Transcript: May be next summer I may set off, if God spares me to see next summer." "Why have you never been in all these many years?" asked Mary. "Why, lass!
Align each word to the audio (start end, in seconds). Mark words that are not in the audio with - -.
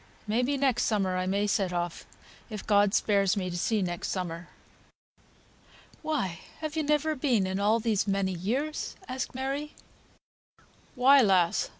May 0.25 0.41
be 0.41 0.57
next 0.57 0.85
summer 0.85 1.15
I 1.15 1.27
may 1.27 1.45
set 1.45 1.71
off, 1.71 2.07
if 2.49 2.65
God 2.65 2.95
spares 2.95 3.37
me 3.37 3.51
to 3.51 3.55
see 3.55 3.83
next 3.83 4.07
summer." 4.07 4.47
"Why 6.01 6.39
have 6.61 6.75
you 6.75 6.81
never 6.81 7.13
been 7.13 7.45
in 7.45 7.59
all 7.59 7.79
these 7.79 8.07
many 8.07 8.31
years?" 8.33 8.95
asked 9.07 9.35
Mary. 9.35 9.75
"Why, 10.95 11.21
lass! 11.21 11.69